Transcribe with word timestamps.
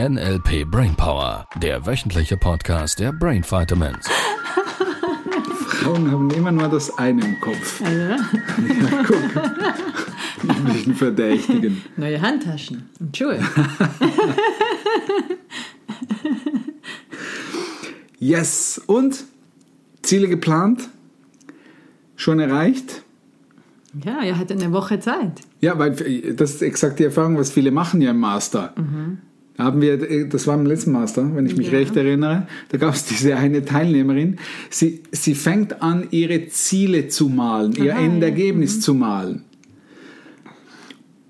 NLP 0.00 0.64
Brainpower, 0.68 1.46
der 1.62 1.86
wöchentliche 1.86 2.36
Podcast 2.36 2.98
der 2.98 3.12
Brain 3.12 3.44
Vitamins. 3.44 4.08
Frauen 5.68 6.10
haben 6.10 6.30
immer 6.32 6.50
nur 6.50 6.68
das 6.68 6.98
eine 6.98 7.24
im 7.24 7.40
Kopf. 7.40 7.80
Also, 7.80 8.00
Ja, 8.00 8.16
guck. 9.06 9.16
Die 10.42 10.48
üblichen 10.48 10.94
Verdächtigen. 10.96 11.84
neue 11.96 12.20
Handtaschen 12.20 12.90
und 12.98 13.16
Schuhe. 13.16 13.38
Yes. 18.18 18.82
Und 18.86 19.24
Ziele 20.02 20.28
geplant? 20.28 20.88
Schon 22.16 22.40
erreicht? 22.40 23.02
Ja, 24.04 24.22
ihr 24.24 24.36
hattet 24.38 24.60
eine 24.60 24.72
Woche 24.72 24.98
Zeit. 24.98 25.40
Ja, 25.60 25.78
weil 25.78 25.92
das 26.34 26.50
ist 26.56 26.62
exakt 26.62 26.98
die 26.98 27.04
Erfahrung, 27.04 27.38
was 27.38 27.52
viele 27.52 27.70
machen 27.70 28.00
ja 28.02 28.10
im 28.10 28.18
Master. 28.18 28.74
Da 29.56 29.64
haben 29.64 29.80
wir, 29.80 30.26
das 30.28 30.46
war 30.48 30.58
im 30.58 30.66
letzten 30.66 30.90
Master, 30.92 31.34
wenn 31.36 31.46
ich 31.46 31.56
mich 31.56 31.70
Ja. 31.70 31.78
recht 31.78 31.96
erinnere, 31.96 32.48
da 32.70 32.78
gab 32.78 32.94
es 32.94 33.04
diese 33.04 33.36
eine 33.36 33.64
Teilnehmerin, 33.64 34.38
sie, 34.68 35.02
sie 35.12 35.34
fängt 35.36 35.80
an, 35.80 36.08
ihre 36.10 36.48
Ziele 36.48 37.06
zu 37.08 37.28
malen, 37.28 37.72
ihr 37.72 37.94
Aha, 37.94 38.00
Endergebnis 38.04 38.80
zu 38.80 38.94
malen. 38.94 39.44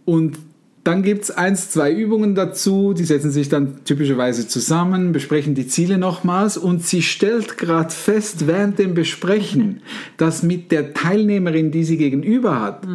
Und 0.06 0.38
dann 0.84 1.02
gibt 1.02 1.24
es 1.24 1.30
eins, 1.30 1.70
zwei 1.70 1.90
Übungen 1.92 2.34
dazu, 2.34 2.92
die 2.92 3.04
setzen 3.04 3.30
sich 3.30 3.48
dann 3.48 3.84
typischerweise 3.84 4.46
zusammen, 4.46 5.12
besprechen 5.12 5.54
die 5.54 5.66
Ziele 5.66 5.96
nochmals. 5.96 6.58
Und 6.58 6.84
sie 6.84 7.00
stellt 7.00 7.56
gerade 7.56 7.90
fest 7.90 8.46
während 8.46 8.78
dem 8.78 8.92
Besprechen, 8.92 9.80
dass 10.18 10.42
mit 10.42 10.72
der 10.72 10.92
Teilnehmerin, 10.92 11.70
die 11.70 11.84
sie 11.84 11.96
gegenüber 11.96 12.60
hat, 12.60 12.86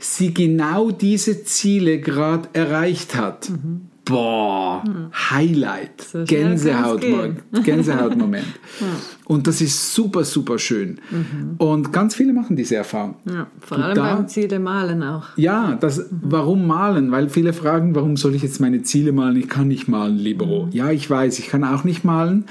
sie 0.00 0.34
genau 0.34 0.90
diese 0.90 1.44
Ziele 1.44 2.00
gerade 2.00 2.48
erreicht 2.52 3.14
hat. 3.14 3.48
Boah, 4.10 4.82
Highlight, 5.30 6.00
So 6.02 6.26
schnell 6.26 6.42
Gänsehaut, 6.48 7.00
kann's 7.00 7.64
Gänsehautmoment. 7.64 8.44
Und 9.24 9.46
das 9.46 9.60
ist 9.60 9.94
super, 9.94 10.24
super 10.24 10.58
schön. 10.58 10.98
Und 11.58 11.92
ganz 11.92 12.16
viele 12.16 12.32
machen 12.32 12.56
diese 12.56 12.74
Erfahrung. 12.76 13.14
Ja, 13.26 13.46
vor 13.60 13.78
allem 13.78 13.94
da- 13.94 14.16
beim 14.16 14.26
Ziele 14.28 14.58
malen 14.58 15.02
auch. 15.04 15.28
Ja, 15.36 15.76
das, 15.80 16.04
warum 16.10 16.66
malen? 16.66 17.12
Weil 17.12 17.28
viele 17.28 17.52
fragen, 17.52 17.94
warum 17.94 18.16
soll 18.16 18.34
ich 18.34 18.42
jetzt 18.42 18.60
meine 18.60 18.82
Ziele 18.82 19.12
malen? 19.12 19.36
Ich 19.36 19.48
kann 19.48 19.68
nicht 19.68 19.86
malen, 19.86 20.16
Libero. 20.18 20.68
Ja, 20.72 20.90
ich 20.90 21.08
weiß, 21.08 21.38
ich 21.38 21.46
kann 21.48 21.62
auch 21.62 21.84
nicht 21.84 22.02
malen. 22.04 22.46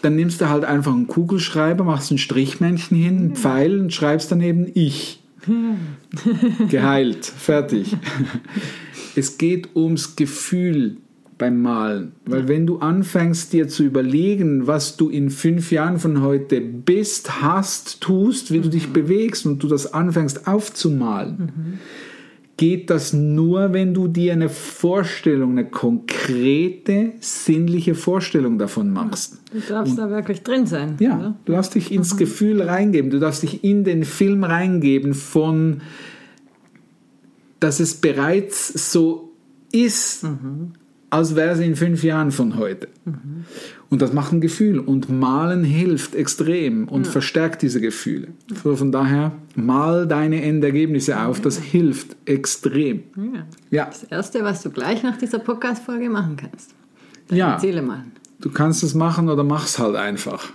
Dann 0.00 0.16
nimmst 0.16 0.40
du 0.40 0.48
halt 0.48 0.64
einfach 0.64 0.92
einen 0.94 1.06
Kugelschreiber, 1.06 1.84
machst 1.84 2.10
ein 2.10 2.18
Strichmännchen 2.18 2.96
hin, 2.96 3.18
einen 3.18 3.36
Pfeil 3.36 3.78
und 3.78 3.92
schreibst 3.92 4.32
daneben 4.32 4.66
ich. 4.74 5.22
Geheilt, 6.68 7.24
fertig. 7.26 7.96
Es 9.16 9.38
geht 9.38 9.74
ums 9.76 10.16
Gefühl 10.16 10.96
beim 11.38 11.60
Malen. 11.60 12.12
Weil 12.24 12.46
wenn 12.46 12.66
du 12.66 12.78
anfängst 12.78 13.52
dir 13.52 13.66
zu 13.66 13.82
überlegen, 13.82 14.68
was 14.68 14.96
du 14.96 15.08
in 15.08 15.28
fünf 15.28 15.72
Jahren 15.72 15.98
von 15.98 16.22
heute 16.22 16.60
bist, 16.60 17.42
hast, 17.42 18.00
tust, 18.00 18.52
wie 18.52 18.60
du 18.60 18.68
dich 18.68 18.92
bewegst 18.92 19.44
und 19.44 19.60
du 19.62 19.66
das 19.66 19.92
anfängst 19.92 20.46
aufzumalen, 20.46 21.80
geht 22.56 22.90
das 22.90 23.12
nur, 23.12 23.72
wenn 23.72 23.92
du 23.92 24.06
dir 24.06 24.34
eine 24.34 24.48
Vorstellung, 24.48 25.52
eine 25.58 25.68
konkrete, 25.68 27.14
sinnliche 27.18 27.96
Vorstellung 27.96 28.56
davon 28.56 28.92
machst. 28.92 29.40
Du 29.52 29.58
darfst 29.68 29.98
da 29.98 30.10
wirklich 30.10 30.44
drin 30.44 30.66
sein. 30.66 30.94
Ja, 31.00 31.18
oder? 31.18 31.34
du 31.44 31.52
darfst 31.52 31.74
dich 31.74 31.90
ins 31.90 32.16
Gefühl 32.16 32.62
reingeben, 32.62 33.10
du 33.10 33.18
darfst 33.18 33.42
dich 33.42 33.64
in 33.64 33.82
den 33.82 34.04
Film 34.04 34.44
reingeben 34.44 35.14
von, 35.14 35.80
dass 37.62 37.80
es 37.80 37.94
bereits 37.94 38.90
so 38.90 39.32
ist, 39.72 40.26
als 41.10 41.34
wäre 41.36 41.50
es 41.50 41.60
in 41.60 41.76
fünf 41.76 42.02
Jahren 42.04 42.30
von 42.30 42.56
heute. 42.56 42.88
Und 43.90 44.00
das 44.02 44.12
macht 44.14 44.32
ein 44.32 44.40
Gefühl 44.40 44.78
und 44.78 45.10
Malen 45.10 45.64
hilft 45.64 46.14
extrem 46.14 46.88
und 46.88 47.06
verstärkt 47.06 47.60
diese 47.62 47.80
Gefühle. 47.80 48.28
So, 48.62 48.74
von 48.76 48.90
daher, 48.92 49.32
mal 49.54 50.06
deine 50.06 50.42
Endergebnisse 50.42 51.20
auf, 51.20 51.40
das 51.40 51.58
hilft 51.58 52.16
extrem. 52.24 53.02
Ja. 53.16 53.46
Ja, 53.70 53.84
Das 53.86 54.04
Erste, 54.04 54.42
was 54.44 54.62
du 54.62 54.70
gleich 54.70 55.02
nach 55.02 55.18
dieser 55.18 55.38
Podcast-Folge 55.38 56.08
machen 56.08 56.36
kannst. 56.36 56.70
Deine 57.28 57.38
Ja. 57.38 57.58
Ziele 57.58 57.82
malen. 57.82 58.12
du 58.40 58.50
kannst 58.50 58.82
es 58.82 58.94
machen 58.94 59.28
oder 59.28 59.44
mach's 59.44 59.78
halt 59.78 59.96
einfach. 59.96 60.48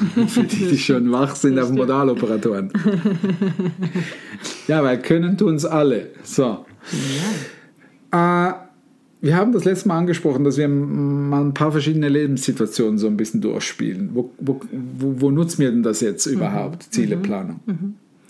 Für 0.28 0.44
die, 0.44 0.66
die 0.68 0.78
schon 0.78 1.10
wach 1.12 1.34
sind 1.36 1.58
auf 1.58 1.70
Modaloperatoren. 1.70 2.72
ja, 4.68 4.82
weil 4.82 5.00
können 5.00 5.36
tun 5.36 5.56
es 5.56 5.64
alle. 5.64 6.08
So. 6.22 6.64
Äh, 8.12 8.52
wir 9.22 9.36
haben 9.36 9.52
das 9.52 9.64
letzte 9.64 9.88
Mal 9.88 9.98
angesprochen, 9.98 10.44
dass 10.44 10.56
wir 10.56 10.68
mal 10.68 11.44
ein 11.44 11.54
paar 11.54 11.72
verschiedene 11.72 12.08
Lebenssituationen 12.08 12.98
so 12.98 13.06
ein 13.06 13.16
bisschen 13.16 13.40
durchspielen. 13.40 14.10
Wo, 14.14 14.30
wo, 14.38 14.60
wo, 14.72 15.20
wo 15.20 15.30
nutzen 15.30 15.58
wir 15.58 15.70
denn 15.70 15.82
das 15.82 16.00
jetzt 16.00 16.26
überhaupt, 16.26 16.84
Zieleplanung? 16.84 17.60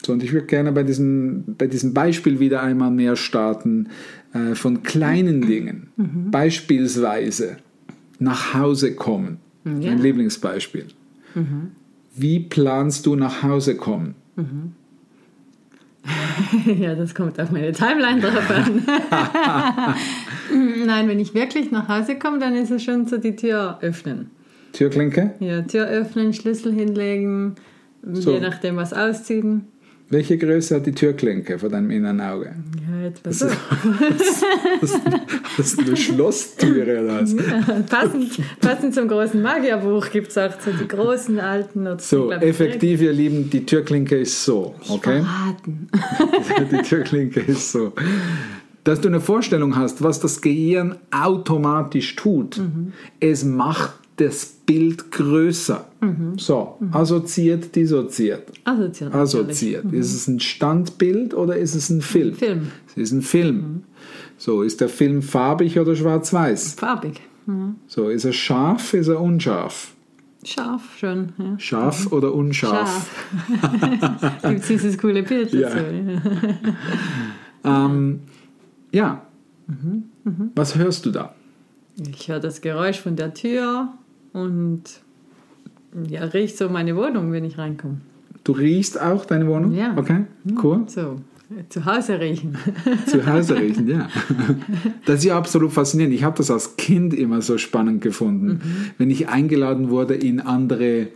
So, 0.05 0.13
und 0.13 0.23
ich 0.23 0.33
würde 0.33 0.47
gerne 0.47 0.73
bei 0.73 0.83
diesem, 0.83 1.45
bei 1.57 1.67
diesem 1.67 1.95
Beispiel 1.95 2.41
wieder 2.41 2.63
einmal 2.63 2.91
mehr 2.91 3.17
starten 3.17 3.89
äh, 4.33 4.55
von 4.55 4.83
kleinen 4.83 5.43
Dingen. 5.43 5.91
Beispielsweise 6.31 7.59
nach 8.19 8.55
Hause 8.55 8.95
kommen. 8.95 9.39
Ja. 9.65 9.91
Mein 9.91 9.99
Lieblingsbeispiel. 9.99 10.87
Wie 12.15 12.41
planst 12.41 13.07
du 13.07 13.17
nach 13.17 13.43
Hause 13.43 13.77
kommen? 13.77 14.15
ja, 16.67 16.95
das 16.95 17.15
kommt 17.15 17.41
auf 17.41 17.51
meine 17.51 17.73
Timeline 17.73 18.21
drauf 18.21 18.51
an. 18.51 18.83
Nein, 20.87 21.09
wenn 21.09 21.21
ich 21.21 21.35
wirklich 21.35 21.71
nach 21.71 21.89
Hause 21.89 22.19
komme, 22.19 22.39
dann 22.39 22.55
ist 22.55 22.71
es 22.71 22.83
schon 22.83 23.07
so 23.07 23.19
die 23.19 23.37
Tür 23.37 23.79
öffnen. 23.83 24.31
Türklinke? 24.73 25.35
Ja, 25.41 25.63
Tür 25.63 25.87
öffnen, 25.87 26.33
Schlüssel 26.33 26.73
hinlegen, 26.73 27.57
So. 28.03 28.33
je 28.33 28.41
nachdem 28.41 28.77
was 28.77 28.93
ausziehen. 28.93 29.67
Welche 30.13 30.37
Größe 30.37 30.75
hat 30.75 30.87
die 30.87 30.93
Türklinke 30.93 31.57
vor 31.61 31.69
deinem 31.69 31.93
inneren 31.93 32.21
Auge? 32.21 32.47
Ja, 32.47 33.11
mal 33.25 33.33
so. 33.33 33.47
Das 35.57 35.73
ist 35.73 35.79
eine 35.79 35.97
Schlosstüre 35.97 37.03
oder 37.03 37.21
was? 37.21 37.37
passend, 37.87 38.41
passend 38.61 38.95
zum 38.95 39.07
großen 39.07 39.41
Magierbuch 39.41 40.11
gibt 40.11 40.29
es 40.29 40.39
auch 40.39 40.51
so 40.59 40.73
die 40.73 40.89
großen 40.89 41.39
alten. 41.39 41.83
oder 41.83 42.01
So, 42.01 42.33
effektiv, 42.33 43.01
ihr 43.01 43.13
Lieben, 43.13 43.51
die 43.51 43.65
Türklinke 43.65 44.17
ist 44.17 44.45
so, 44.45 44.75
okay? 44.89 45.23
Die 46.73 46.83
Türklinke 46.83 47.41
ist 47.41 47.71
so. 47.71 47.93
Dass 48.83 49.01
du 49.01 49.09
eine 49.09 49.21
Vorstellung 49.21 49.77
hast, 49.77 50.03
was 50.03 50.19
das 50.19 50.41
Gehirn 50.41 50.97
automatisch 51.13 52.17
tut. 52.17 52.61
Es 53.21 53.45
macht 53.45 53.93
das 54.21 54.47
Bild 54.47 55.11
größer. 55.11 55.87
So, 56.37 56.79
assoziiert, 56.93 57.75
dissoziiert. 57.75 58.53
Assoziiert. 58.65 59.15
Assoziiert. 59.15 59.93
Ist 59.93 60.15
es 60.15 60.29
ein 60.29 60.41
Standbild 60.41 61.35
oder 61.35 61.57
ist 61.57 61.75
es 61.75 61.91
ein 61.91 62.03
Film? 62.03 62.35
Film. 62.35 62.69
Es 62.89 62.97
ist 62.97 63.13
ein 63.13 63.23
Film. 63.23 63.83
So, 64.37 64.63
ist 64.63 64.81
der 64.81 64.89
Film 64.89 65.23
farbig 65.23 65.79
oder 65.79 65.97
schwarz-weiß? 65.97 66.75
Farbig. 66.75 67.21
Mhm. 67.47 67.77
So, 67.87 68.09
ist 68.09 68.25
er 68.25 68.33
scharf, 68.33 68.95
ist 68.95 69.09
er 69.09 69.21
unscharf? 69.21 69.95
Scharf 70.45 70.99
schon. 70.99 71.33
Ja. 71.39 71.59
Scharf 71.59 72.13
oder 72.13 72.35
unscharf? 72.35 73.11
Scharf. 73.61 74.43
Gibt 74.43 74.61
es 74.61 74.69
dieses 74.69 74.99
coole 74.99 75.23
Bild 75.23 75.53
dazu? 75.53 75.77
Ja. 77.63 77.87
Ähm, 77.87 78.21
ja. 78.93 79.23
Was 80.55 80.77
hörst 80.77 81.07
du 81.07 81.11
da? 81.11 81.35
Ich 81.97 82.29
höre 82.29 82.41
das 82.41 82.61
Geräusch 82.61 83.01
von 83.01 83.17
der 83.17 83.35
Tür 83.35 83.93
und 84.33 84.83
ja, 86.09 86.25
riecht 86.25 86.57
so 86.57 86.69
meine 86.69 86.95
Wohnung, 86.97 87.33
wenn 87.33 87.45
ich 87.45 87.59
reinkomme. 87.59 88.01
Du 88.45 88.53
riechst 88.53 89.01
auch 89.01 89.25
deine 89.25 89.47
Wohnung? 89.49 89.73
Ja. 89.73 89.95
Okay, 89.97 90.25
cool. 90.63 90.83
So, 90.87 91.17
zu 91.69 91.85
Hause 91.85 92.21
riechen. 92.21 92.57
Zu 93.07 93.27
Hause 93.27 93.57
riechen, 93.57 93.89
ja. 93.89 94.09
Das 95.05 95.17
ist 95.19 95.25
ja 95.25 95.37
absolut 95.37 95.73
faszinierend. 95.73 96.15
Ich 96.15 96.23
habe 96.25 96.37
das 96.37 96.51
als 96.51 96.77
Kind 96.77 97.13
immer 97.13 97.43
so 97.43 97.59
spannend 97.59 98.03
gefunden, 98.03 98.47
Mhm. 98.47 98.61
wenn 98.99 99.11
ich 99.11 99.29
eingeladen 99.29 99.91
wurde 99.91 100.15
in 100.15 100.41
andere, 100.41 101.09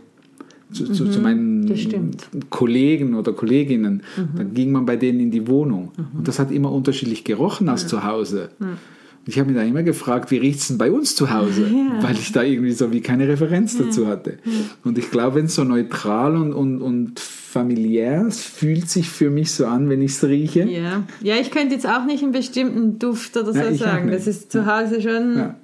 zu, 0.72 0.86
zu, 0.92 1.08
zu 1.08 1.20
meinen 1.20 1.60
Mhm. 1.66 1.76
stimmt. 1.76 2.28
Mhm. 2.34 2.50
Kollegen 2.50 3.14
oder 3.14 3.32
Kolleginnen, 3.32 4.02
dann 4.36 4.52
ging 4.54 4.72
man 4.72 4.84
bei 4.86 4.96
denen 4.96 5.20
in 5.20 5.30
die 5.30 5.46
Wohnung. 5.46 5.92
Und 6.16 6.26
das 6.26 6.38
hat 6.40 6.50
immer 6.50 6.72
unterschiedlich 6.72 7.22
gerochen 7.24 7.68
als 7.68 7.86
zu 7.86 8.02
Hause. 8.04 8.48
Und 8.58 8.76
ich 9.26 9.38
habe 9.38 9.50
mich 9.50 9.56
da 9.56 9.64
immer 9.64 9.82
gefragt, 9.82 10.30
wie 10.30 10.38
riecht 10.38 10.60
es 10.60 10.68
denn 10.68 10.78
bei 10.78 10.90
uns 10.90 11.16
zu 11.16 11.32
Hause? 11.32 11.70
Weil 12.00 12.14
ich 12.14 12.32
da 12.32 12.42
irgendwie 12.42 12.72
so 12.72 12.92
wie 12.92 13.00
keine 13.00 13.26
Referenz 13.26 13.76
dazu 13.76 14.06
hatte. 14.06 14.38
Und 14.84 14.98
ich 14.98 15.10
glaube, 15.10 15.36
wenn 15.36 15.46
es 15.46 15.54
so 15.54 15.64
neutral 15.64 16.36
und, 16.36 16.52
und, 16.52 16.82
und 16.82 17.20
familiär 17.20 18.30
fühlt 18.30 18.88
sich 18.88 19.08
für 19.08 19.30
mich 19.30 19.52
so 19.52 19.66
an, 19.66 19.88
wenn 19.88 20.02
ich 20.02 20.12
es 20.12 20.24
rieche. 20.24 20.64
Ja. 20.64 21.04
ja, 21.22 21.36
ich 21.40 21.50
könnte 21.50 21.74
jetzt 21.74 21.88
auch 21.88 22.04
nicht 22.04 22.22
einen 22.22 22.32
bestimmten 22.32 22.98
Duft 22.98 23.36
oder 23.36 23.52
so 23.52 23.58
Ja, 23.58 23.74
sagen. 23.74 24.10
Das 24.10 24.26
ist 24.26 24.52
zu 24.52 24.66
Hause 24.66 25.00
schon 25.00 25.36
Ja. 25.36 25.54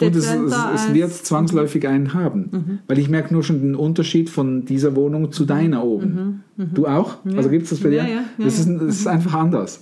Und 0.00 0.14
es, 0.14 0.26
es, 0.26 0.54
es 0.74 0.94
wird 0.94 1.12
zwangsläufig 1.12 1.88
einen 1.88 2.12
haben. 2.12 2.80
Weil 2.86 2.98
ich 2.98 3.08
merke 3.08 3.32
nur 3.32 3.42
schon 3.42 3.60
den 3.60 3.74
Unterschied 3.74 4.28
von 4.28 4.66
dieser 4.66 4.94
Wohnung 4.94 5.32
zu 5.32 5.46
deiner 5.46 5.82
oben. 5.82 6.44
Du 6.56 6.86
auch? 6.86 7.24
Also 7.36 7.48
gibt 7.48 7.64
es 7.64 7.70
das 7.70 7.80
bei 7.80 7.90
dir? 7.90 7.96
Ja, 7.96 8.04
ja, 8.04 8.10
ja, 8.10 8.44
das, 8.44 8.58
ist, 8.58 8.68
das 8.68 8.96
ist 8.96 9.06
einfach 9.06 9.34
anders. 9.34 9.80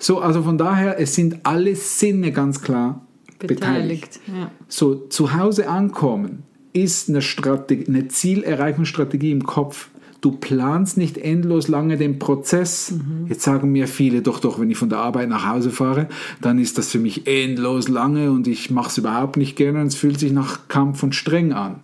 Mhm. 0.00 0.04
So, 0.04 0.20
also 0.20 0.42
von 0.42 0.58
daher, 0.58 0.98
es 0.98 1.14
sind 1.14 1.40
alle 1.44 1.76
Sinne 1.76 2.32
ganz 2.32 2.60
klar 2.62 3.06
Beteiligt. 3.46 4.20
Ja. 4.26 4.50
So, 4.68 4.94
zu 4.94 5.34
Hause 5.34 5.68
ankommen 5.68 6.42
ist 6.72 7.08
eine, 7.08 7.22
Strategie, 7.22 7.86
eine 7.88 8.08
Zielerreichungsstrategie 8.08 9.30
im 9.30 9.44
Kopf. 9.44 9.88
Du 10.20 10.32
planst 10.32 10.98
nicht 10.98 11.16
endlos 11.16 11.68
lange 11.68 11.96
den 11.96 12.18
Prozess. 12.18 12.92
Jetzt 13.26 13.42
sagen 13.42 13.72
mir 13.72 13.88
viele, 13.88 14.20
doch, 14.20 14.38
doch, 14.38 14.60
wenn 14.60 14.70
ich 14.70 14.76
von 14.76 14.90
der 14.90 14.98
Arbeit 14.98 15.30
nach 15.30 15.48
Hause 15.48 15.70
fahre, 15.70 16.08
dann 16.42 16.58
ist 16.58 16.76
das 16.76 16.90
für 16.90 16.98
mich 16.98 17.26
endlos 17.26 17.88
lange 17.88 18.30
und 18.30 18.46
ich 18.46 18.70
mache 18.70 18.90
es 18.90 18.98
überhaupt 18.98 19.38
nicht 19.38 19.56
gerne 19.56 19.80
und 19.80 19.86
es 19.86 19.94
fühlt 19.94 20.20
sich 20.20 20.32
nach 20.32 20.68
Kampf 20.68 21.02
und 21.02 21.14
streng 21.14 21.54
an. 21.54 21.76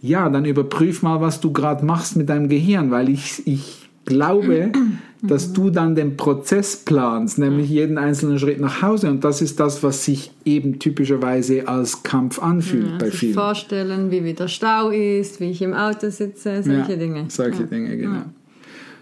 Ja, 0.00 0.30
dann 0.30 0.46
überprüf 0.46 1.02
mal, 1.02 1.20
was 1.20 1.40
du 1.40 1.52
gerade 1.52 1.84
machst 1.84 2.16
mit 2.16 2.30
deinem 2.30 2.48
Gehirn, 2.48 2.90
weil 2.90 3.10
ich, 3.10 3.46
ich 3.46 3.90
glaube, 4.06 4.72
dass 5.22 5.52
du 5.52 5.70
dann 5.70 5.94
den 5.94 6.16
Prozess 6.16 6.76
planst, 6.76 7.38
nämlich 7.38 7.70
jeden 7.70 7.98
einzelnen 7.98 8.38
Schritt 8.38 8.60
nach 8.60 8.82
Hause. 8.82 9.10
Und 9.10 9.24
das 9.24 9.40
ist 9.40 9.58
das, 9.58 9.82
was 9.82 10.04
sich 10.04 10.30
eben 10.44 10.78
typischerweise 10.78 11.68
als 11.68 12.02
Kampf 12.02 12.38
anfühlt 12.38 12.90
Ja, 12.92 12.98
bei 12.98 13.10
vielen. 13.10 13.34
vorstellen, 13.34 14.10
wie 14.10 14.24
wieder 14.24 14.48
Stau 14.48 14.90
ist, 14.90 15.40
wie 15.40 15.50
ich 15.50 15.62
im 15.62 15.74
Auto 15.74 16.10
sitze, 16.10 16.62
solche 16.62 16.92
ja, 16.92 16.96
Dinge. 16.96 17.24
Solche 17.28 17.62
ja. 17.62 17.66
Dinge, 17.66 17.96
genau. 17.96 18.22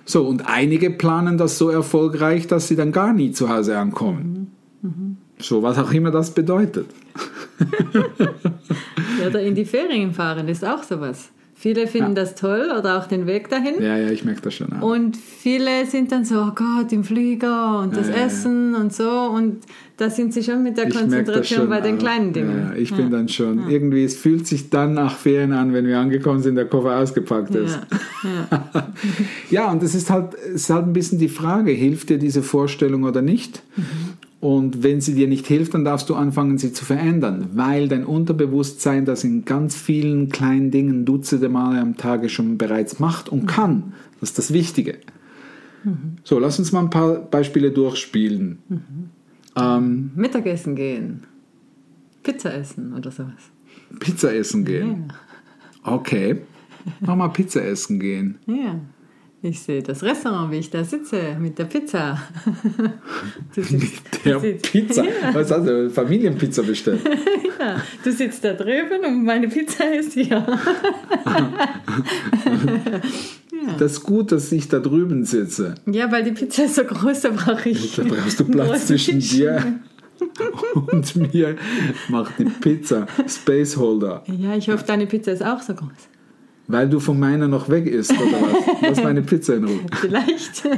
So, 0.06 0.26
und 0.26 0.46
einige 0.46 0.90
planen 0.90 1.38
das 1.38 1.58
so 1.58 1.70
erfolgreich, 1.70 2.46
dass 2.46 2.69
sie 2.69 2.76
dann 2.76 2.93
gar 2.93 3.12
nie 3.12 3.32
zu 3.32 3.49
Hause 3.49 3.78
ankommen. 3.78 4.52
Mhm. 4.82 5.16
So, 5.38 5.62
was 5.62 5.78
auch 5.78 5.93
immer 5.93 6.11
das 6.11 6.31
bedeutet. 6.31 6.87
Ja, 9.20 9.28
oder 9.28 9.40
in 9.43 9.55
die 9.55 9.64
Ferien 9.64 10.12
fahren 10.12 10.49
ist 10.49 10.64
auch 10.64 10.82
sowas. 10.82 11.31
Viele 11.56 11.86
finden 11.86 12.10
Ja. 12.16 12.22
das 12.22 12.34
toll 12.34 12.70
oder 12.78 12.98
auch 12.98 13.06
den 13.06 13.26
Weg 13.26 13.48
dahin. 13.48 13.80
Ja, 13.80 13.96
ja, 13.96 14.10
ich 14.10 14.24
merke 14.24 14.42
das 14.42 14.54
schon. 14.54 14.72
Auch. 14.72 14.82
Und 14.94 15.16
viele 15.16 15.86
sind 15.86 16.12
dann 16.12 16.24
so, 16.24 16.40
oh 16.40 16.52
Gott, 16.54 16.92
im 16.92 17.04
Flieger 17.04 17.78
und 17.80 17.96
das 17.96 18.08
Ja, 18.08 18.14
ja, 18.14 18.20
ja. 18.20 18.26
Essen 18.26 18.74
und 18.74 18.92
so. 18.92 19.08
Und 19.08 19.58
da 19.96 20.10
sind 20.10 20.34
sie 20.34 20.42
schon 20.42 20.62
mit 20.64 20.76
der 20.76 20.88
ich 20.88 20.94
Konzentration 20.94 21.60
schon 21.60 21.68
bei 21.70 21.80
den 21.80 21.96
kleinen 21.98 22.32
Dingen. 22.32 22.58
Ja, 22.70 22.74
ja, 22.74 22.76
ich 22.76 22.92
bin 22.92 23.10
dann 23.10 23.28
schon, 23.28 23.70
irgendwie, 23.70 24.04
es 24.04 24.16
fühlt 24.16 24.46
sich 24.46 24.68
dann 24.68 24.94
nach 24.94 25.16
Ferien 25.16 25.52
an, 25.52 25.72
wenn 25.72 25.86
wir 25.86 25.98
angekommen 25.98 26.42
sind, 26.42 26.56
der 26.56 26.66
Koffer 26.66 26.98
ausgepackt 26.98 27.54
ist. 27.54 27.78
Ja, 28.24 28.58
ja. 28.74 28.88
Ja, 29.50 29.70
und 29.70 29.82
es 29.82 29.94
ist 29.94 30.10
halt, 30.10 30.34
es 30.34 30.62
ist 30.62 30.70
halt 30.70 30.86
ein 30.86 30.92
bisschen 30.92 31.18
die 31.20 31.28
Frage, 31.28 31.70
hilft 31.70 32.10
dir 32.10 32.18
diese 32.18 32.42
Vorstellung 32.42 33.04
oder 33.04 33.22
nicht? 33.22 33.62
Und 34.44 34.82
wenn 34.82 35.00
sie 35.00 35.14
dir 35.14 35.26
nicht 35.26 35.46
hilft, 35.46 35.73
dann 35.73 35.87
darfst 35.87 36.11
du 36.11 36.14
anfangen, 36.14 36.58
sie 36.58 36.75
zu 36.75 36.85
verändern, 36.85 37.49
weil 37.55 37.88
dein 37.88 38.05
Unterbewusstsein 38.05 39.06
das 39.06 39.25
in 39.25 39.46
ganz 39.46 39.75
vielen 39.75 40.29
kleinen 40.29 40.70
Dingen 40.70 41.06
dutzende 41.06 41.49
Male 41.49 41.81
am 41.81 41.96
Tage 41.96 42.29
schon 42.29 42.58
bereits 42.58 42.99
macht 42.99 43.31
und 43.31 43.46
kann. 43.46 43.94
Das 44.20 44.29
ist 44.29 44.38
das 44.38 44.52
Wichtige. 44.52 44.99
So, 46.25 46.38
lass 46.38 46.58
uns 46.58 46.73
mal 46.73 46.81
ein 46.81 46.91
paar 46.91 47.20
Beispiele 47.20 47.73
durchspielen. 47.73 48.58
Ähm, 49.56 50.11
Mittagessen 50.14 50.76
gehen, 50.76 51.23
Pizza 52.23 52.52
essen 52.52 52.93
oder 52.93 53.11
sowas. 53.11 53.50
Pizza 53.99 54.35
essen 54.35 54.67
gehen. 54.67 55.11
Okay. 55.85 56.43
Mach 57.00 57.17
mal 57.17 57.29
Pizza 57.29 57.64
essen 57.64 57.99
gehen. 57.99 58.37
Ja. 58.44 58.79
Ich 59.46 59.61
sehe 59.61 59.82
das 59.82 60.02
Restaurant, 60.02 60.50
wie 60.50 60.56
ich 60.56 60.70
da 60.70 60.82
sitze 60.85 61.37
mit 61.38 61.58
der 61.58 61.64
Pizza. 61.67 62.19
Du 63.55 63.62
sitzt, 63.62 64.25
Der 64.25 64.35
du 64.37 64.41
sitzt, 64.41 64.73
Pizza. 64.73 65.05
Ja, 65.05 65.35
Was 65.35 65.50
hast 65.50 65.67
du? 65.67 65.91
Familienpizza 65.91 66.62
bestellt. 66.62 67.00
ja. 67.61 67.76
Du 68.02 68.11
sitzt 68.11 68.43
da 68.43 68.55
drüben 68.55 69.05
und 69.06 69.23
meine 69.25 69.49
Pizza 69.49 69.85
ist 69.94 70.14
hier. 70.14 70.44
Das 73.79 73.93
ist 73.93 74.02
gut, 74.02 74.32
dass 74.32 74.50
ich 74.52 74.69
da 74.69 74.79
drüben 74.79 75.25
sitze. 75.25 75.75
Ja, 75.87 76.11
weil 76.12 76.25
die 76.25 76.32
Pizza 76.32 76.64
ist 76.64 76.75
so 76.75 76.85
groß, 76.85 77.20
da 77.23 77.31
brauche 77.31 77.69
ich. 77.70 77.94
Da 77.97 78.02
brauchst 78.02 78.40
du 78.40 78.44
Platz 78.44 78.87
zwischen 78.88 79.20
Tisch. 79.20 79.31
dir 79.31 79.81
und 80.90 81.17
mir. 81.17 81.56
Macht 82.08 82.38
die 82.38 82.44
Pizza 82.44 83.06
Spaceholder. 83.26 84.23
Ja, 84.26 84.55
ich 84.56 84.69
hoffe, 84.69 84.85
deine 84.87 85.06
Pizza 85.06 85.32
ist 85.32 85.44
auch 85.44 85.62
so 85.62 85.75
groß. 85.75 85.90
Weil 86.66 86.88
du 86.88 86.99
von 86.99 87.19
meiner 87.19 87.46
noch 87.46 87.69
weg 87.69 87.87
isst, 87.87 88.12
oder 88.12 88.40
was? 88.40 88.81
Lass 88.82 89.02
meine 89.02 89.22
Pizza 89.22 89.56
in 89.56 89.64
Ruhe. 89.64 89.81
Vielleicht. 90.00 90.62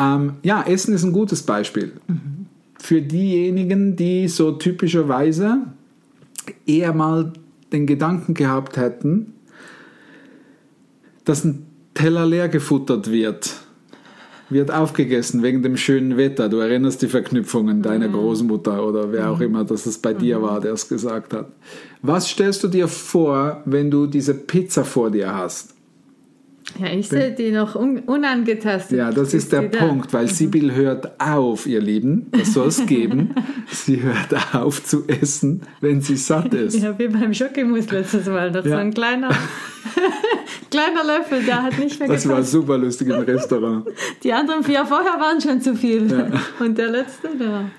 Ähm, 0.00 0.34
ja, 0.44 0.62
Essen 0.62 0.94
ist 0.94 1.02
ein 1.02 1.12
gutes 1.12 1.42
Beispiel. 1.42 1.92
Für 2.78 3.02
diejenigen, 3.02 3.96
die 3.96 4.28
so 4.28 4.52
typischerweise 4.52 5.62
eher 6.66 6.92
mal 6.92 7.32
den 7.72 7.84
Gedanken 7.84 8.34
gehabt 8.34 8.76
hätten, 8.76 9.32
dass 11.24 11.44
ein 11.44 11.66
Teller 11.94 12.26
leer 12.26 12.48
gefuttert 12.48 13.10
wird, 13.10 13.56
wird 14.50 14.70
aufgegessen 14.70 15.42
wegen 15.42 15.62
dem 15.62 15.76
schönen 15.76 16.16
Wetter. 16.16 16.48
Du 16.48 16.58
erinnerst 16.58 17.02
die 17.02 17.08
Verknüpfungen 17.08 17.82
deiner 17.82 18.08
Großmutter 18.08 18.86
oder 18.86 19.12
wer 19.12 19.30
auch 19.30 19.40
immer, 19.40 19.64
dass 19.64 19.86
es 19.86 19.98
bei 19.98 20.14
dir 20.14 20.40
war, 20.42 20.60
der 20.60 20.72
es 20.72 20.88
gesagt 20.88 21.32
hat. 21.34 21.52
Was 22.02 22.28
stellst 22.30 22.62
du 22.64 22.68
dir 22.68 22.88
vor, 22.88 23.62
wenn 23.66 23.90
du 23.90 24.06
diese 24.06 24.34
Pizza 24.34 24.84
vor 24.84 25.10
dir 25.10 25.34
hast? 25.34 25.74
Ja, 26.78 26.86
ich 26.92 27.08
sehe 27.08 27.30
die 27.34 27.50
noch 27.50 27.74
un 27.76 28.00
unangetastet. 28.00 28.98
Ja, 28.98 29.10
das 29.10 29.32
ist 29.32 29.52
der 29.52 29.62
die 29.62 29.78
da. 29.78 29.86
Punkt, 29.86 30.12
weil 30.12 30.28
Sibyl 30.28 30.74
hört 30.74 31.18
auf, 31.18 31.66
ihr 31.66 31.80
Lieben, 31.80 32.26
das 32.30 32.52
soll 32.52 32.68
es 32.68 32.84
geben. 32.84 33.30
Sie 33.70 34.02
hört 34.02 34.54
auf 34.54 34.84
zu 34.84 35.04
essen, 35.08 35.62
wenn 35.80 36.02
sie 36.02 36.16
satt 36.16 36.52
ist. 36.52 36.78
Ja, 36.82 36.98
wie 36.98 37.08
beim 37.08 37.32
Schokimus 37.32 37.90
letztes 37.90 38.26
Mal. 38.26 38.50
Das 38.52 38.66
Ja. 38.66 38.72
so 38.72 38.76
ein 38.76 38.92
kleiner, 38.92 39.30
kleiner 40.70 41.04
Löffel, 41.04 41.42
der 41.44 41.62
hat 41.62 41.78
nicht 41.78 41.98
mehr 41.98 42.08
Das 42.08 42.26
war 42.28 42.36
gepasst. 42.36 42.52
super 42.52 42.78
lustig 42.78 43.08
im 43.08 43.20
Restaurant. 43.20 43.86
Die 44.22 44.32
anderen 44.32 44.62
vier 44.64 44.84
vorher 44.86 45.20
waren 45.20 45.40
schon 45.40 45.60
zu 45.60 45.74
viel. 45.74 46.32
Und 46.60 46.78
der 46.78 46.88
letzte, 46.88 47.28
der. 47.38 47.70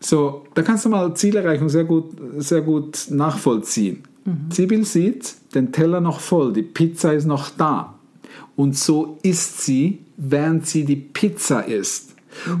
So, 0.00 0.44
da 0.54 0.62
kannst 0.62 0.84
du 0.84 0.88
mal 0.88 1.14
Zielerreichung 1.14 1.68
sehr 1.68 1.84
gut, 1.84 2.12
sehr 2.38 2.60
gut 2.60 3.06
nachvollziehen. 3.10 4.02
Sibyl 4.50 4.84
sieht 4.84 5.34
den 5.54 5.72
Teller 5.72 6.00
noch 6.00 6.20
voll, 6.20 6.52
die 6.52 6.62
Pizza 6.62 7.12
ist 7.12 7.26
noch 7.26 7.50
da. 7.50 7.94
Und 8.54 8.76
so 8.76 9.18
isst 9.22 9.62
sie, 9.62 9.98
während 10.16 10.66
sie 10.66 10.84
die 10.84 10.96
Pizza 10.96 11.60
isst. 11.66 12.14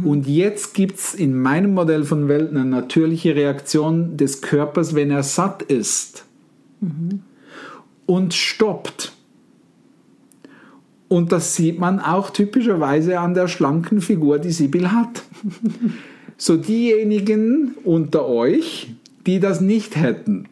Und 0.04 0.26
jetzt 0.26 0.74
gibt 0.74 0.98
es 0.98 1.14
in 1.14 1.40
meinem 1.40 1.74
Modell 1.74 2.04
von 2.04 2.28
Welt 2.28 2.50
eine 2.50 2.64
natürliche 2.64 3.34
Reaktion 3.34 4.16
des 4.16 4.42
Körpers, 4.42 4.94
wenn 4.94 5.10
er 5.10 5.22
satt 5.22 5.62
ist. 5.62 6.24
Und 8.06 8.34
stoppt. 8.34 9.12
Und 11.08 11.30
das 11.30 11.56
sieht 11.56 11.78
man 11.78 12.00
auch 12.00 12.30
typischerweise 12.30 13.20
an 13.20 13.34
der 13.34 13.46
schlanken 13.46 14.00
Figur, 14.00 14.38
die 14.38 14.52
Sibyl 14.52 14.90
hat. 14.92 15.22
So 16.38 16.56
diejenigen 16.56 17.76
unter 17.84 18.26
euch, 18.26 18.92
die 19.26 19.38
das 19.38 19.60
nicht 19.60 19.94
hätten, 19.94 20.48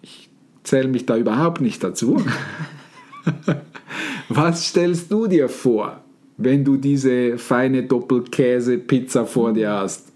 ich 0.00 0.30
zähle 0.62 0.86
mich 0.86 1.06
da 1.06 1.16
überhaupt 1.16 1.60
nicht 1.60 1.82
dazu, 1.82 2.22
was 4.28 4.68
stellst 4.68 5.10
du 5.10 5.26
dir 5.26 5.48
vor, 5.48 6.04
wenn 6.36 6.64
du 6.64 6.76
diese 6.76 7.36
feine 7.36 7.82
Doppelkäse-Pizza 7.82 9.26
vor 9.26 9.52
dir 9.52 9.72
hast? 9.72 10.12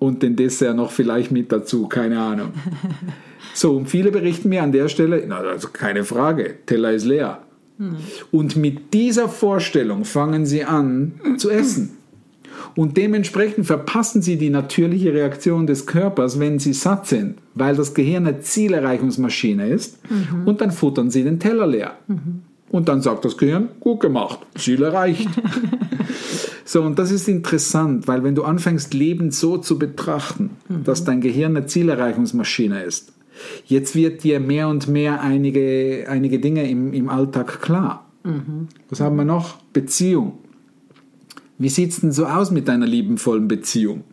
Und 0.00 0.24
den 0.24 0.34
Dessert 0.34 0.74
noch 0.74 0.90
vielleicht 0.90 1.30
mit 1.30 1.52
dazu, 1.52 1.86
keine 1.86 2.18
Ahnung. 2.18 2.52
So, 3.54 3.76
und 3.76 3.88
viele 3.88 4.10
berichten 4.10 4.50
mir 4.50 4.62
an 4.62 4.72
der 4.72 4.88
Stelle, 4.88 5.24
na, 5.26 5.38
also 5.38 5.68
keine 5.72 6.04
Frage, 6.04 6.56
Teller 6.66 6.92
ist 6.92 7.04
leer. 7.04 7.40
Und 8.30 8.56
mit 8.56 8.94
dieser 8.94 9.28
Vorstellung 9.28 10.04
fangen 10.04 10.46
sie 10.46 10.64
an 10.64 11.12
zu 11.38 11.50
essen. 11.50 11.90
Und 12.76 12.96
dementsprechend 12.96 13.66
verpassen 13.66 14.22
sie 14.22 14.36
die 14.36 14.50
natürliche 14.50 15.12
Reaktion 15.12 15.66
des 15.66 15.86
Körpers, 15.86 16.38
wenn 16.38 16.58
sie 16.58 16.72
satt 16.72 17.06
sind, 17.06 17.36
weil 17.54 17.76
das 17.76 17.94
Gehirn 17.94 18.26
eine 18.26 18.40
Zielerreichungsmaschine 18.40 19.68
ist. 19.68 19.98
Und 20.44 20.60
dann 20.60 20.70
futtern 20.70 21.10
sie 21.10 21.24
den 21.24 21.40
Teller 21.40 21.66
leer. 21.66 21.92
Und 22.70 22.88
dann 22.88 23.02
sagt 23.02 23.24
das 23.24 23.36
Gehirn, 23.36 23.68
gut 23.80 24.00
gemacht, 24.00 24.40
Ziel 24.56 24.82
erreicht. 24.82 25.28
so, 26.64 26.82
und 26.82 26.98
das 26.98 27.12
ist 27.12 27.28
interessant, 27.28 28.08
weil 28.08 28.24
wenn 28.24 28.34
du 28.34 28.42
anfängst, 28.44 28.94
Leben 28.94 29.30
so 29.30 29.58
zu 29.58 29.78
betrachten, 29.78 30.50
dass 30.68 31.04
dein 31.04 31.20
Gehirn 31.20 31.56
eine 31.56 31.66
Zielerreichungsmaschine 31.66 32.82
ist, 32.82 33.13
jetzt 33.66 33.94
wird 33.94 34.24
dir 34.24 34.40
mehr 34.40 34.68
und 34.68 34.88
mehr 34.88 35.20
einige, 35.20 36.06
einige 36.08 36.38
Dinge 36.38 36.68
im, 36.68 36.92
im 36.92 37.08
Alltag 37.08 37.60
klar. 37.60 38.10
Was 38.88 39.00
haben 39.00 39.16
wir 39.16 39.24
noch? 39.24 39.56
Beziehung. 39.74 40.38
Wie 41.58 41.68
sieht 41.68 41.90
es 41.90 42.00
denn 42.00 42.10
so 42.12 42.26
aus 42.26 42.50
mit 42.50 42.68
deiner 42.68 42.86
liebenvollen 42.86 43.48
Beziehung? 43.48 44.04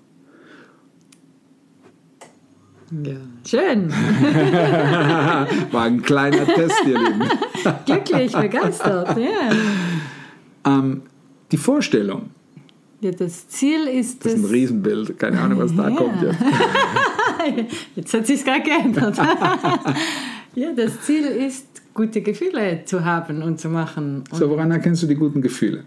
Ja. 2.91 3.13
Schön. 3.47 3.89
War 5.71 5.83
ein 5.83 6.01
kleiner 6.01 6.45
Test, 6.45 6.75
ihr 6.85 6.99
Lieben. 6.99 7.23
Glücklich, 7.85 8.33
begeistert. 8.33 9.17
Ja. 9.17 9.51
Ähm, 10.65 11.03
die 11.53 11.57
Vorstellung, 11.57 12.31
ja, 12.99 13.11
das 13.11 13.47
Ziel 13.47 13.87
ist 13.87 14.25
das 14.25 14.33
ist 14.33 14.39
ein 14.39 14.45
es. 14.45 14.51
Riesenbild, 14.51 15.17
keine 15.17 15.39
Ahnung, 15.39 15.59
was 15.59 15.73
da 15.75 15.87
Ja. 15.89 15.95
kommt 15.95 16.21
jetzt. 16.21 16.37
Jetzt 17.95 18.13
hat 18.13 18.27
sich 18.27 18.43
gerade 18.43 18.63
geändert. 18.63 19.17
ja, 20.55 20.73
das 20.73 21.01
Ziel 21.01 21.25
ist, 21.25 21.65
gute 21.93 22.21
Gefühle 22.21 22.83
zu 22.85 23.03
haben 23.03 23.43
und 23.43 23.59
zu 23.59 23.69
machen. 23.69 24.23
Und 24.31 24.37
So, 24.37 24.49
woran 24.49 24.71
erkennst 24.71 25.03
du 25.03 25.07
die 25.07 25.15
guten 25.15 25.41
Gefühle? 25.41 25.83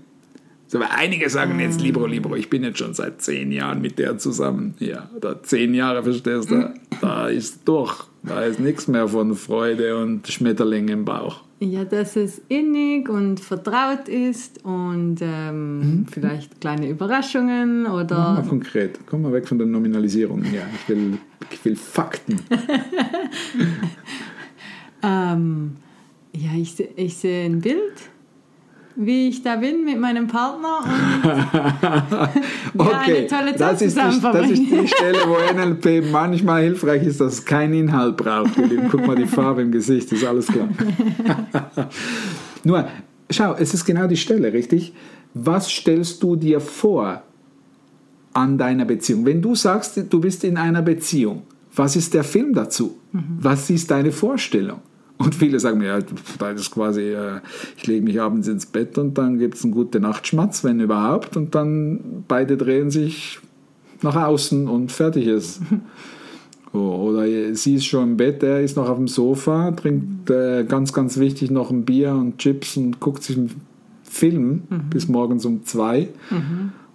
So, 0.67 0.81
weil 0.81 0.89
einige 0.91 1.29
sagen 1.31 1.61
jetzt 1.61 1.81
Libro, 1.81 2.07
Libro, 2.07 2.35
ich 2.35 2.51
bin 2.51 2.65
jetzt 2.65 2.79
schon 2.79 2.95
seit 2.95 3.23
zehn 3.23 3.53
Jahren 3.53 3.81
mit 3.81 3.99
der 3.99 4.19
zusammen. 4.19 4.75
Ja, 4.81 5.09
oder 5.17 5.43
zehn 5.43 5.73
Jahre, 5.75 6.03
verstehst 6.03 6.51
du? 6.51 6.75
Da 7.01 7.29
ist 7.29 7.61
durch. 7.65 8.05
Da 8.23 8.43
ist 8.43 8.59
nichts 8.59 8.89
mehr 8.89 9.07
von 9.07 9.35
Freude 9.37 9.99
und 9.99 10.27
Schmetterling 10.27 10.89
im 10.89 11.05
Bauch. 11.05 11.44
Ja, 11.61 11.85
dass 11.85 12.17
es 12.17 12.43
innig 12.49 13.09
und 13.09 13.41
vertraut 13.41 14.09
ist 14.09 14.65
und 14.65 15.17
ähm, 15.23 15.79
Mhm. 15.79 16.07
vielleicht 16.11 16.61
kleine 16.61 16.89
Überraschungen 16.89 17.87
oder 17.87 18.35
mal 18.35 18.43
konkret. 18.43 18.99
Komm 19.07 19.23
mal 19.23 19.33
weg 19.33 19.49
von 19.49 19.59
der 19.59 19.67
Nominalisierung. 19.67 20.45
Ja, 20.45 20.63
ich 20.75 20.89
will, 20.89 21.19
ich 21.51 21.65
will 21.65 21.77
Fakten. 21.77 22.41
ähm, 25.03 25.77
ja, 26.35 26.51
ich, 26.57 26.79
ich 26.97 27.17
sehe 27.17 27.47
ein 27.47 27.61
Bild, 27.61 28.11
wie 28.97 29.29
ich 29.29 29.43
da 29.43 29.57
bin 29.57 29.85
mit 29.85 29.99
meinem 29.99 30.27
Partner 30.29 30.79
und 32.75 32.81
Okay, 32.87 33.19
eine 33.19 33.27
tolle 33.27 33.57
Zeit 33.57 33.61
das, 33.61 33.83
ist 33.83 33.97
die, 33.97 34.21
das 34.21 34.51
ist 34.51 34.63
die. 34.63 34.89
Stelle, 34.89 35.19
wo 35.27 35.37
NLP 35.55 36.11
manchmal 36.13 36.63
hilfreich 36.63 37.03
ist, 37.05 37.21
dass 37.21 37.35
es 37.35 37.45
keinen 37.45 37.75
Inhalt 37.75 38.17
braucht. 38.17 38.53
Guck 38.91 39.07
mal 39.07 39.17
die 39.17 39.27
Farbe 39.27 39.63
im 39.63 39.73
Gesicht, 39.73 40.13
ist 40.13 40.25
alles 40.25 40.47
klar. 40.47 40.69
Nur, 42.65 42.89
schau, 43.31 43.55
es 43.55 43.75
ist 43.75 43.85
genau 43.85 44.07
die 44.07 44.17
Stelle, 44.17 44.53
richtig? 44.53 44.93
Was 45.35 45.71
stellst 45.71 46.23
du 46.23 46.37
dir 46.37 46.61
vor 46.61 47.23
an 48.33 48.59
deiner 48.59 48.85
Beziehung? 48.85 49.27
Wenn 49.27 49.43
du 49.43 49.55
sagst, 49.55 50.01
du 50.09 50.21
bist 50.21 50.45
in 50.45 50.57
einer 50.57 50.83
Beziehung, 50.83 51.43
was 51.75 51.97
ist 51.97 52.15
der 52.15 52.25
Film 52.25 52.55
dazu? 52.55 52.99
Was 53.13 53.71
ist 53.71 53.91
deine 53.91 54.13
Vorstellung? 54.13 54.81
Und 55.17 55.35
viele 55.35 55.61
sagen 55.61 55.79
mir, 55.79 55.87
ja, 55.87 55.99
das 56.01 56.61
ist 56.61 56.71
quasi, 56.73 57.03
äh, 57.03 57.41
ich 57.77 57.87
lege 57.87 58.05
mich 58.05 58.21
abends 58.21 58.49
ins 58.49 58.67
Bett 58.67 58.99
und 58.99 59.17
dann 59.17 59.39
gibt 59.39 59.55
es 59.55 59.65
einen 59.65 59.73
gute 59.73 60.01
Nachtschmatz, 60.01 60.65
wenn 60.65 60.81
überhaupt, 60.81 61.37
und 61.37 61.55
dann 61.55 62.25
beide 62.27 62.57
drehen 62.57 62.91
sich 62.91 63.39
nach 64.03 64.17
außen 64.17 64.69
und 64.69 64.93
fertig 64.93 65.27
ist. 65.27 65.61
Oh, 66.77 67.11
Oder 67.11 67.55
sie 67.55 67.77
ist 67.77 67.85
schon 67.85 68.03
im 68.03 68.17
Bett, 68.17 68.43
er 68.43 68.61
ist 68.61 68.77
noch 68.77 68.89
auf 68.89 68.97
dem 68.97 69.07
Sofa, 69.07 69.71
trinkt 69.71 70.29
äh, 70.29 70.65
ganz, 70.65 70.93
ganz 70.93 71.19
wichtig 71.19 71.53
noch 71.53 71.71
ein 71.71 71.85
Bier 71.85 72.13
und 72.13 72.39
Chips 72.39 72.77
und 72.77 72.99
guckt 72.99 73.23
sich 73.23 73.37
einen 73.37 73.53
Film 74.03 74.63
bis 74.91 75.07
morgens 75.07 75.45
um 75.45 75.65
zwei 75.65 76.09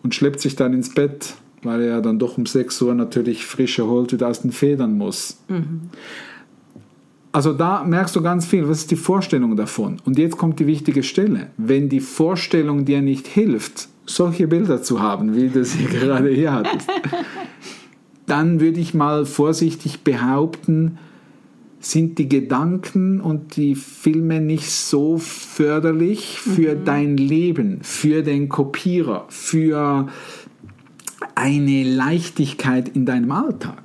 und 0.04 0.14
schleppt 0.14 0.42
sich 0.42 0.58
dann 0.58 0.74
ins 0.74 0.94
Bett, 0.94 1.34
weil 1.64 1.82
er 1.82 2.02
dann 2.02 2.20
doch 2.20 2.38
um 2.38 2.46
6 2.46 2.82
Uhr 2.82 2.94
natürlich 2.94 3.46
frisch 3.46 3.80
erholt 3.80 4.12
wieder 4.12 4.28
aus 4.28 4.42
den 4.42 4.52
Federn 4.52 4.98
muss. 4.98 5.38
Also 7.32 7.54
da 7.54 7.84
merkst 7.84 8.16
du 8.16 8.22
ganz 8.22 8.46
viel, 8.46 8.68
was 8.68 8.80
ist 8.80 8.92
die 8.92 8.96
Vorstellung 8.96 9.56
davon? 9.56 9.98
Und 10.06 10.18
jetzt 10.18 10.38
kommt 10.38 10.60
die 10.60 10.68
wichtige 10.68 11.04
Stelle. 11.04 11.52
Wenn 11.58 11.88
die 11.88 12.00
Vorstellung 12.00 12.86
dir 12.86 13.02
nicht 13.02 13.28
hilft, 13.28 13.90
solche 14.06 14.48
Bilder 14.48 14.82
zu 14.82 15.02
haben, 15.02 15.36
wie 15.36 15.50
du 15.50 15.64
sie 15.64 15.84
gerade 15.92 16.30
hier 16.30 16.54
hattest, 16.54 16.90
dann 18.26 18.60
würde 18.60 18.80
ich 18.80 18.94
mal 18.94 19.26
vorsichtig 19.26 20.04
behaupten, 20.04 20.98
sind 21.80 22.18
die 22.18 22.28
Gedanken 22.28 23.22
und 23.22 23.56
die 23.56 23.76
Filme 23.76 24.42
nicht 24.42 24.70
so 24.70 25.18
förderlich 25.18 26.40
für 26.40 26.76
dein 26.76 27.16
Leben, 27.16 27.80
für 27.84 28.22
den 28.22 28.50
Kopierer, 28.50 29.26
für 29.30 30.08
eine 31.36 31.84
Leichtigkeit 31.84 32.90
in 32.90 33.06
deinem 33.06 33.32
Alltag. 33.32 33.82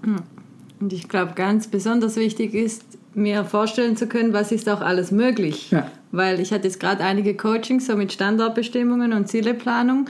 Und 0.80 0.92
ich 0.92 1.08
glaube, 1.08 1.32
ganz 1.34 1.68
besonders 1.68 2.16
wichtig 2.16 2.54
ist, 2.54 2.84
mir 3.14 3.44
vorstellen 3.44 3.96
zu 3.96 4.06
können, 4.06 4.32
was 4.32 4.52
ist 4.52 4.68
auch 4.68 4.80
alles 4.80 5.10
möglich. 5.12 5.70
Ja. 5.70 5.86
Weil 6.10 6.40
ich 6.40 6.52
hatte 6.52 6.64
jetzt 6.64 6.80
gerade 6.80 7.02
einige 7.04 7.34
Coachings 7.34 7.86
so 7.86 7.96
mit 7.96 8.12
Standortbestimmungen 8.12 9.12
und 9.12 9.28
Zieleplanung, 9.28 10.06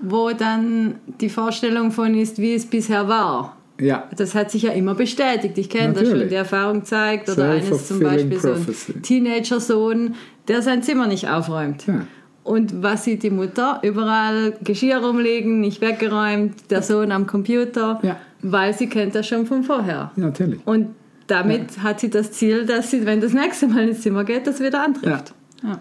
wo 0.00 0.30
dann 0.30 0.96
die 1.20 1.28
Vorstellung 1.28 1.90
von 1.90 2.14
ist, 2.14 2.38
wie 2.38 2.54
es 2.54 2.66
bisher 2.66 3.08
war. 3.08 3.56
Ja, 3.80 4.08
Das 4.16 4.36
hat 4.36 4.52
sich 4.52 4.62
ja 4.62 4.72
immer 4.72 4.94
bestätigt. 4.94 5.58
Ich 5.58 5.68
kenne 5.68 5.94
das 5.94 6.08
schon. 6.08 6.28
Die 6.28 6.34
Erfahrung 6.34 6.84
zeigt, 6.84 7.28
oder 7.28 7.50
eines 7.50 7.88
zum 7.88 7.98
Beispiel 7.98 8.38
so 8.38 8.52
prophecy. 8.52 8.92
ein 8.92 9.02
Teenager-Sohn, 9.02 10.14
der 10.46 10.62
sein 10.62 10.82
Zimmer 10.84 11.08
nicht 11.08 11.28
aufräumt. 11.28 11.86
Ja. 11.88 12.06
Und 12.44 12.82
was 12.82 13.02
sieht 13.04 13.24
die 13.24 13.30
Mutter? 13.30 13.80
Überall 13.82 14.54
Geschirr 14.62 14.98
rumliegen, 14.98 15.60
nicht 15.60 15.80
weggeräumt, 15.80 16.70
der 16.70 16.82
Sohn 16.82 17.10
am 17.10 17.26
Computer, 17.26 17.98
Ja. 18.02 18.16
Weil 18.44 18.72
sie 18.74 18.86
kennt 18.88 19.14
das 19.14 19.26
schon 19.26 19.46
von 19.46 19.62
vorher. 19.64 20.12
ja 20.16 20.22
natürlich. 20.24 20.60
Und 20.66 20.88
damit 21.26 21.82
hat 21.82 22.00
sie 22.00 22.10
das 22.10 22.32
Ziel, 22.32 22.66
dass 22.66 22.90
sie, 22.90 23.06
wenn 23.06 23.20
das 23.20 23.32
nächste 23.32 23.66
Mal 23.66 23.88
ins 23.88 24.02
Zimmer 24.02 24.24
geht, 24.24 24.46
das 24.46 24.60
wieder 24.60 24.84
antrifft. 24.84 25.34
Ja. 25.62 25.80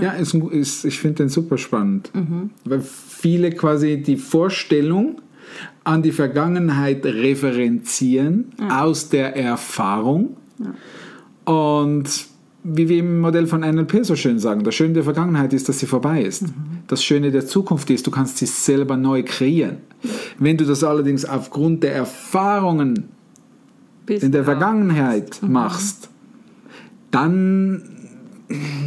Ja, 0.00 0.10
ist, 0.12 0.34
ein- 0.34 0.48
ist, 0.50 0.84
ich 0.84 0.98
finde 0.98 1.22
den 1.24 1.28
super 1.28 1.56
spannend. 1.58 2.10
Weil 2.64 2.80
viele 2.80 3.50
quasi 3.52 4.02
die 4.02 4.16
Vorstellung 4.16 5.20
an 5.84 6.02
die 6.02 6.10
Vergangenheit 6.12 7.04
referenzieren 7.06 8.52
aus 8.70 9.08
der 9.08 9.36
Erfahrung. 9.36 10.36
Und 11.44 12.26
wie 12.64 12.88
wir 12.88 12.98
im 12.98 13.20
Modell 13.20 13.46
von 13.46 13.60
NLP 13.60 14.04
so 14.04 14.16
schön 14.16 14.38
sagen, 14.38 14.64
das 14.64 14.74
Schöne 14.74 14.94
der 14.94 15.04
Vergangenheit 15.04 15.52
ist, 15.52 15.68
dass 15.68 15.78
sie 15.78 15.86
vorbei 15.86 16.22
ist. 16.22 16.46
Das 16.86 17.04
Schöne 17.04 17.30
der 17.30 17.46
Zukunft 17.46 17.90
ist, 17.90 18.06
du 18.06 18.10
kannst 18.10 18.38
sie 18.38 18.46
selber 18.46 18.96
neu 18.96 19.22
kreieren. 19.22 19.76
Wenn 20.38 20.56
du 20.56 20.64
das 20.64 20.82
allerdings 20.82 21.26
aufgrund 21.26 21.82
der 21.82 21.94
Erfahrungen 21.94 23.10
Bis 24.06 24.22
in 24.22 24.32
der. 24.32 24.44
Vergangenheit 24.44 25.40
machst, 25.42 26.08
dann 27.10 27.93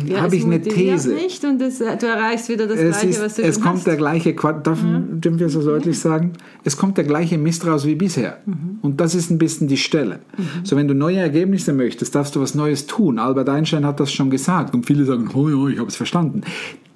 Ja, 0.06 0.22
habe 0.22 0.36
ich 0.36 0.46
eine 0.46 0.62
These. 0.62 1.14
Nicht 1.14 1.44
und 1.44 1.62
es, 1.62 1.80
du 1.80 1.84
erreichst 2.06 2.50
wieder 2.50 2.68
das 2.68 2.80
Es, 2.80 3.00
Gleiche, 3.00 3.08
ist, 3.08 3.22
was 3.22 3.36
du 3.36 3.42
es 3.44 3.62
kommt 3.62 3.78
hast. 3.78 3.88
der 3.88 3.98
gleiche, 3.98 4.34
darf 4.34 4.80
dürfen 4.84 5.40
wir 5.40 5.50
so 5.50 5.62
deutlich 5.62 6.00
sagen? 6.00 6.34
Es 6.64 6.78
kommt 6.78 6.98
der 6.98 7.04
gleiche 7.04 7.38
Mist 7.38 7.66
raus 7.66 7.86
wie 7.86 7.96
bisher. 7.96 8.38
Mhm. 8.46 8.80
Und 8.82 9.02
das 9.02 9.16
ist 9.16 9.30
ein 9.30 9.38
bisschen 9.38 9.68
die 9.68 9.78
Stelle. 9.78 10.20
So, 10.64 10.76
wenn 10.76 10.88
du 10.88 10.94
neue 10.94 11.18
Ergebnisse 11.18 11.74
möchtest, 11.74 12.16
darfst 12.16 12.36
du 12.36 12.42
was 12.42 12.56
Neues 12.56 12.88
tun. 12.88 13.20
Albert 13.20 13.50
Einstein 13.50 13.86
hat 13.86 14.00
das 14.00 14.12
schon 14.12 14.30
gesagt 14.30 14.74
und 14.74 14.86
viele 14.86 15.06
sagen, 15.06 15.30
oh 15.34 15.50
ja, 15.50 15.74
ich 15.74 15.80
habe 15.80 15.90
es 15.90 15.96
verstanden. 15.96 16.42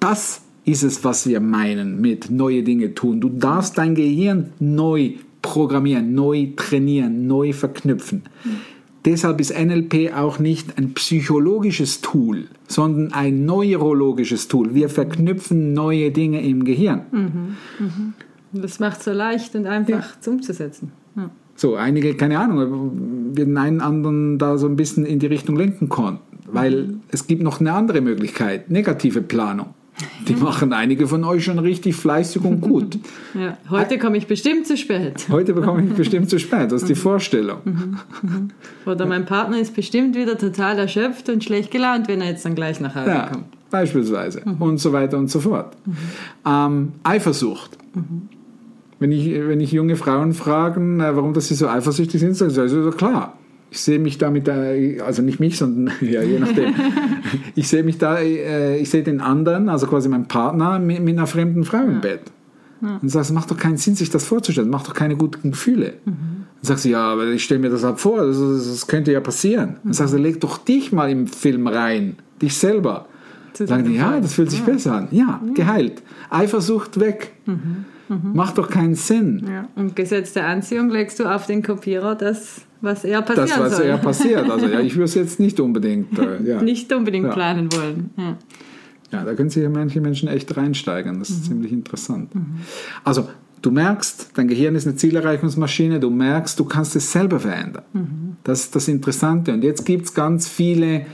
Das 0.00 0.42
ist 0.64 0.82
es, 0.82 1.04
was 1.04 1.26
wir 1.26 1.40
meinen 1.40 2.00
mit 2.00 2.30
neue 2.30 2.62
Dinge 2.62 2.94
tun. 2.94 3.20
Du 3.20 3.28
darfst 3.28 3.78
dein 3.78 3.94
Gehirn 3.94 4.52
neu 4.60 5.14
programmieren, 5.42 6.14
neu 6.14 6.48
trainieren, 6.56 7.26
neu 7.26 7.52
verknüpfen. 7.52 8.22
Deshalb 9.04 9.40
ist 9.40 9.52
NLP 9.58 10.14
auch 10.14 10.38
nicht 10.38 10.78
ein 10.78 10.94
psychologisches 10.94 12.02
Tool, 12.02 12.44
sondern 12.68 13.12
ein 13.12 13.44
neurologisches 13.44 14.46
Tool. 14.46 14.74
Wir 14.74 14.88
verknüpfen 14.88 15.72
neue 15.72 16.12
Dinge 16.12 16.40
im 16.42 16.64
Gehirn. 16.64 17.56
Das 18.52 18.78
macht 18.78 19.02
so 19.02 19.12
leicht 19.12 19.56
und 19.56 19.66
einfach 19.66 20.20
zum 20.20 20.34
umzusetzen. 20.34 20.92
Ja. 21.16 21.30
So, 21.56 21.74
einige, 21.74 22.14
keine 22.14 22.38
Ahnung, 22.38 23.34
wir 23.34 23.44
den 23.44 23.58
einen 23.58 23.80
anderen 23.80 24.38
da 24.38 24.56
so 24.56 24.66
ein 24.66 24.76
bisschen 24.76 25.04
in 25.04 25.18
die 25.18 25.26
Richtung 25.26 25.56
lenken 25.56 25.88
konnten. 25.88 26.20
Weil 26.50 26.94
es 27.08 27.26
gibt 27.26 27.42
noch 27.42 27.60
eine 27.60 27.72
andere 27.72 28.00
Möglichkeit, 28.00 28.70
negative 28.70 29.22
Planung. 29.22 29.74
Die 30.28 30.34
machen 30.34 30.72
einige 30.72 31.06
von 31.08 31.24
euch 31.24 31.44
schon 31.44 31.58
richtig 31.58 31.96
fleißig 31.96 32.42
und 32.44 32.60
gut. 32.60 32.98
Ja. 33.34 33.56
Heute 33.70 33.98
komme 33.98 34.18
ich 34.18 34.26
bestimmt 34.26 34.66
zu 34.66 34.76
spät. 34.76 35.26
Heute 35.30 35.54
bekomme 35.54 35.82
ich 35.84 35.94
bestimmt 35.94 36.28
zu 36.28 36.38
spät, 36.38 36.70
das 36.70 36.82
ist 36.82 36.88
die 36.88 36.94
Vorstellung. 36.94 37.58
Oder 38.84 39.06
mein 39.06 39.24
Partner 39.24 39.58
ist 39.58 39.74
bestimmt 39.74 40.14
wieder 40.16 40.36
total 40.36 40.78
erschöpft 40.78 41.30
und 41.30 41.42
schlecht 41.42 41.70
gelaunt, 41.70 42.08
wenn 42.08 42.20
er 42.20 42.28
jetzt 42.28 42.44
dann 42.44 42.54
gleich 42.54 42.78
nach 42.80 42.94
Hause 42.94 43.08
Ja, 43.08 43.28
kommt. 43.28 43.44
beispielsweise. 43.70 44.42
Und 44.58 44.78
so 44.78 44.92
weiter 44.92 45.16
und 45.16 45.30
so 45.30 45.40
fort. 45.40 45.74
Ähm, 46.46 46.92
Eifersucht. 47.04 47.78
Wenn, 48.98 49.12
ich, 49.12 49.26
wenn 49.32 49.60
ich 49.60 49.72
junge 49.72 49.96
Frauen 49.96 50.34
fragen, 50.34 51.00
äh, 51.00 51.16
warum 51.16 51.32
dass 51.32 51.48
sie 51.48 51.54
so 51.54 51.68
eifersüchtig 51.68 52.20
sind, 52.20 52.34
sagen 52.34 52.50
sie, 52.50 52.60
also 52.60 52.90
klar. 52.90 53.36
Ich 53.72 53.80
sehe 53.80 53.98
mich 53.98 54.18
da 54.18 54.28
mit, 54.28 54.48
äh, 54.48 55.00
also 55.00 55.22
nicht 55.22 55.40
mich, 55.40 55.56
sondern 55.56 55.94
ja, 56.02 56.22
je 56.22 56.38
nachdem. 56.38 56.74
ich 57.54 57.68
sehe 57.68 57.82
mich 57.82 57.96
da, 57.96 58.18
äh, 58.18 58.76
ich 58.76 58.90
sehe 58.90 59.02
den 59.02 59.22
anderen, 59.22 59.70
also 59.70 59.86
quasi 59.86 60.10
meinen 60.10 60.28
Partner, 60.28 60.78
mit, 60.78 61.02
mit 61.02 61.16
einer 61.16 61.26
fremden 61.26 61.64
Frau 61.64 61.82
im 61.82 62.02
Bett. 62.02 62.20
Und 62.82 63.08
sagst, 63.08 63.30
es 63.30 63.34
macht 63.34 63.50
doch 63.50 63.56
keinen 63.56 63.78
Sinn, 63.78 63.94
sich 63.94 64.10
das 64.10 64.24
vorzustellen, 64.24 64.68
macht 64.68 64.88
doch 64.88 64.92
keine 64.92 65.16
guten 65.16 65.52
Gefühle. 65.52 65.94
Dann 66.04 66.46
sagst 66.60 66.84
du, 66.84 66.88
ja, 66.88 67.12
aber 67.12 67.28
ich 67.28 67.44
stelle 67.44 67.60
mir 67.60 67.70
das 67.70 67.84
halt 67.84 68.00
vor, 68.00 68.26
das, 68.26 68.38
das, 68.38 68.86
könnte 68.88 69.12
ja 69.12 69.20
passieren. 69.20 69.76
Dann 69.84 69.92
sagst 69.92 70.12
du, 70.12 70.18
leg 70.18 70.40
doch 70.40 70.58
dich 70.58 70.90
mal 70.90 71.08
im 71.08 71.28
Film 71.28 71.68
rein, 71.68 72.16
dich 72.42 72.56
selber. 72.56 73.06
Zu 73.52 73.68
Sagen 73.68 73.84
die, 73.84 73.94
ja, 73.94 74.20
das 74.20 74.34
fühlt 74.34 74.50
sich 74.50 74.62
besser 74.62 74.96
an. 74.96 75.08
Ja, 75.12 75.40
geheilt. 75.54 76.02
Eifersucht 76.28 76.98
weg. 76.98 77.32
Macht 78.08 78.58
doch 78.58 78.68
keinen 78.68 78.96
Sinn. 78.96 79.46
Ja. 79.48 79.68
Und 79.76 79.94
Gesetz 79.94 80.32
der 80.32 80.48
Anziehung 80.48 80.90
legst 80.90 81.20
du 81.20 81.24
auf 81.24 81.46
den 81.46 81.62
Kopierer 81.62 82.16
das, 82.16 82.66
was 82.82 83.04
eher 83.04 83.22
passieren 83.22 83.48
Das, 83.48 83.58
was 83.58 83.76
soll. 83.78 83.86
ja 83.86 83.96
passiert. 83.96 84.50
Also 84.50 84.66
ja, 84.66 84.80
ich 84.80 84.94
würde 84.94 85.04
es 85.04 85.14
jetzt 85.14 85.40
nicht 85.40 85.58
unbedingt. 85.60 86.18
Äh, 86.18 86.42
ja. 86.44 86.62
Nicht 86.62 86.92
unbedingt 86.92 87.26
Ja. 87.26 87.32
planen 87.32 87.72
wollen. 87.72 88.10
Ja. 88.16 88.36
Ja, 89.12 89.24
da 89.24 89.34
können 89.34 89.50
sich 89.50 89.62
ja 89.62 89.68
manche 89.68 90.00
Menschen 90.00 90.28
echt 90.28 90.56
reinsteigern. 90.56 91.18
Das 91.18 91.28
ist 91.30 91.44
ziemlich 91.44 91.70
interessant. 91.70 92.32
Also, 93.04 93.28
du 93.60 93.70
merkst, 93.70 94.30
dein 94.34 94.48
Gehirn 94.48 94.74
ist 94.74 94.86
eine 94.86 94.96
Zielerreichungsmaschine. 94.96 96.00
Du 96.00 96.08
merkst, 96.08 96.58
du 96.58 96.64
kannst 96.64 96.96
es 96.96 97.12
selber 97.12 97.38
verändern. 97.38 98.38
Das 98.42 98.60
ist 98.62 98.74
das 98.74 98.88
Interessante. 98.88 99.52
Und 99.52 99.64
jetzt 99.64 99.84
gibt 99.84 100.06
es 100.06 100.14
ganz 100.14 100.48
viele 100.48 101.04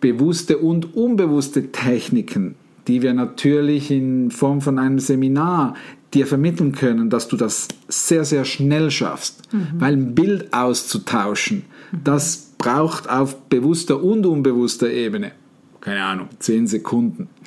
bewusste 0.00 0.58
und 0.58 0.96
unbewusste 0.96 1.70
Techniken, 1.70 2.56
die 2.88 3.00
wir 3.02 3.14
natürlich 3.14 3.92
in 3.92 4.32
Form 4.32 4.60
von 4.60 4.78
einem 4.80 4.98
Seminar 4.98 5.74
dir 6.14 6.26
vermitteln 6.26 6.72
können, 6.72 7.10
dass 7.10 7.28
du 7.28 7.36
das 7.36 7.68
sehr, 7.88 8.24
sehr 8.24 8.44
schnell 8.44 8.90
schaffst. 8.90 9.42
Weil 9.78 9.94
ein 9.94 10.14
Bild 10.14 10.52
auszutauschen, 10.52 11.62
das 12.04 12.52
braucht 12.58 13.08
auf 13.08 13.36
bewusster 13.48 14.02
und 14.02 14.26
unbewusster 14.26 14.90
Ebene, 14.90 15.32
keine 15.80 16.02
Ahnung, 16.02 16.28
zehn 16.38 16.66
Sekunden. 16.66 17.28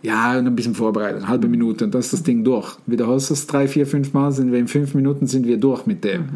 Ja, 0.00 0.38
und 0.38 0.46
ein 0.46 0.54
bisschen 0.54 0.76
Vorbereitung, 0.76 1.22
eine 1.22 1.28
halbe 1.28 1.48
Minute 1.48 1.84
und 1.84 1.92
dann 1.92 1.98
ist 1.98 2.12
das 2.12 2.22
Ding 2.22 2.44
durch. 2.44 2.76
Wiederholst 2.86 3.30
du 3.30 3.34
es 3.34 3.48
drei, 3.48 3.66
vier, 3.66 3.84
fünf 3.84 4.12
Mal, 4.14 4.30
sind 4.30 4.52
wir 4.52 4.58
in 4.60 4.68
fünf 4.68 4.94
Minuten 4.94 5.26
sind 5.26 5.44
wir 5.44 5.56
durch 5.56 5.86
mit 5.86 6.04
dem. 6.04 6.28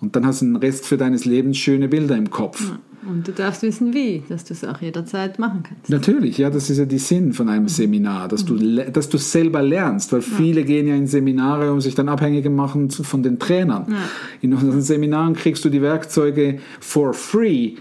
Und 0.00 0.16
dann 0.16 0.24
hast 0.24 0.40
du 0.40 0.46
den 0.46 0.56
Rest 0.56 0.86
für 0.86 0.96
deines 0.96 1.26
Lebens 1.26 1.58
schöne 1.58 1.88
Bilder 1.88 2.16
im 2.16 2.30
Kopf. 2.30 2.72
Und 3.08 3.26
du 3.26 3.32
darfst 3.32 3.62
wissen, 3.62 3.92
wie, 3.94 4.22
dass 4.28 4.44
du 4.44 4.54
es 4.54 4.64
auch 4.64 4.80
jederzeit 4.80 5.38
machen 5.38 5.62
kannst. 5.62 5.90
Natürlich, 5.90 6.38
ja, 6.38 6.50
das 6.50 6.70
ist 6.70 6.78
ja 6.78 6.84
die 6.84 6.98
Sinn 6.98 7.32
von 7.32 7.48
einem 7.48 7.68
Seminar, 7.68 8.28
dass 8.28 8.44
du, 8.44 8.56
dass 8.56 9.08
du 9.08 9.18
selber 9.18 9.62
lernst, 9.62 10.12
weil 10.12 10.22
viele 10.22 10.64
gehen 10.64 10.86
ja 10.86 10.94
in 10.94 11.06
Seminare, 11.06 11.72
um 11.72 11.80
sich 11.80 11.94
dann 11.94 12.08
abhängig 12.08 12.44
zu 12.44 12.50
machen 12.50 12.90
von 12.90 13.22
den 13.22 13.38
Trainern. 13.38 13.94
In 14.40 14.54
unseren 14.54 14.82
Seminaren 14.82 15.34
kriegst 15.34 15.64
du 15.64 15.68
die 15.68 15.82
Werkzeuge 15.82 16.58
for 16.80 17.12
free 17.12 17.74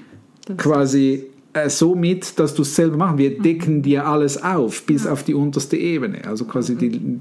quasi 0.57 1.25
äh, 1.53 1.69
so 1.69 1.95
mit, 1.95 2.39
dass 2.39 2.53
du 2.53 2.61
es 2.61 2.75
selber 2.75 2.97
machen. 2.97 3.17
Wir 3.17 3.37
decken 3.37 3.81
dir 3.81 4.07
alles 4.07 4.41
auf, 4.41 4.85
bis 4.85 5.05
auf 5.05 5.23
die 5.23 5.33
unterste 5.33 5.77
Ebene. 5.77 6.25
Also 6.25 6.45
quasi 6.45 6.75
die, 6.75 7.19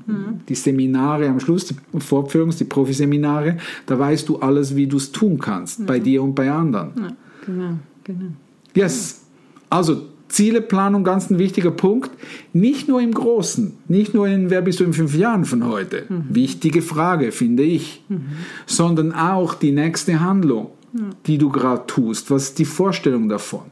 die 0.49 0.55
Seminare 0.55 1.29
am 1.29 1.41
Schluss, 1.41 1.67
die 1.67 1.75
Vorführungs-, 1.99 2.59
die 2.59 2.65
Profiseminare, 2.65 3.57
da 3.87 3.99
weißt 3.99 4.29
du 4.29 4.39
alles, 4.39 4.77
wie 4.77 4.87
du 4.87 4.99
es 4.99 5.11
tun 5.11 5.39
kannst, 5.39 5.87
bei 5.87 5.99
dir 5.99 6.23
und 6.23 6.35
bei 6.35 6.51
anderen. 6.51 6.93
Ja, 6.97 7.09
genau, 7.45 7.79
genau. 8.05 8.33
Yes. 8.75 9.23
Also 9.69 10.03
Zieleplanung, 10.29 11.05
ganz 11.05 11.31
ein 11.31 11.39
wichtiger 11.39 11.71
Punkt. 11.71 12.11
Nicht 12.53 12.89
nur 12.89 13.01
im 13.01 13.13
Großen, 13.13 13.73
nicht 13.89 14.15
nur 14.15 14.29
in 14.29 14.51
Wer 14.51 14.63
bist 14.63 14.81
du 14.81 14.85
in 14.85 14.93
fünf 14.93 15.15
Jahren 15.15 15.45
von 15.45 15.67
heute. 15.67 16.05
Wichtige 16.09 16.83
Frage, 16.83 17.33
finde 17.33 17.65
ich. 17.65 18.05
Sondern 18.67 19.13
auch 19.13 19.55
die 19.55 19.73
nächste 19.73 20.21
Handlung, 20.21 20.69
die 21.27 21.37
du 21.37 21.51
gerade 21.51 21.85
tust. 21.87 22.31
Was 22.31 22.45
ist 22.45 22.59
die 22.59 22.65
Vorstellung 22.65 23.29
davon? 23.29 23.63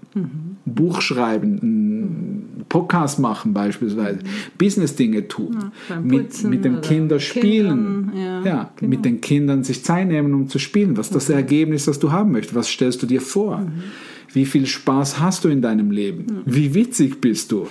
Buch 0.64 1.00
schreiben, 1.00 1.58
einen 1.60 2.64
Podcast 2.68 3.18
machen 3.18 3.54
beispielsweise, 3.54 4.18
Business-Dinge 4.58 5.28
tun, 5.28 5.72
beim 5.88 6.06
mit, 6.06 6.44
mit 6.44 6.64
dem 6.64 6.80
Kinder 6.80 7.16
Kindern, 7.16 7.20
spielen, 7.20 8.12
ja, 8.14 8.42
ja, 8.44 8.70
genau. 8.76 8.90
mit 8.90 9.04
den 9.04 9.20
Kindern 9.20 9.64
sich 9.64 9.84
Zeit 9.84 10.08
nehmen, 10.08 10.34
um 10.34 10.48
zu 10.48 10.58
spielen. 10.58 10.96
Was 10.96 11.06
ist 11.06 11.14
das 11.14 11.30
Ergebnis, 11.30 11.86
das 11.86 11.98
du 11.98 12.12
haben 12.12 12.32
möchtest? 12.32 12.54
Was 12.54 12.68
stellst 12.68 13.02
du 13.02 13.06
dir 13.06 13.20
vor? 13.20 13.62
Wie 14.32 14.44
viel 14.44 14.66
Spaß 14.66 15.20
hast 15.20 15.44
du 15.44 15.48
in 15.48 15.62
deinem 15.62 15.90
Leben? 15.90 16.42
Wie 16.44 16.74
witzig 16.74 17.20
bist 17.20 17.50
du? 17.50 17.66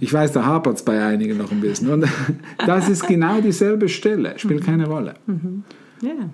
Ich 0.00 0.12
weiß, 0.12 0.32
da 0.32 0.44
hapert 0.44 0.76
es 0.76 0.82
bei 0.82 1.04
einigen 1.04 1.36
noch 1.36 1.52
ein 1.52 1.60
bisschen. 1.60 1.90
Und 1.90 2.06
das 2.66 2.88
ist 2.88 3.06
genau 3.06 3.40
dieselbe 3.40 3.88
Stelle, 3.88 4.38
spielt 4.38 4.64
keine 4.64 4.86
Rolle. 4.86 5.14
Ja. 6.00 6.30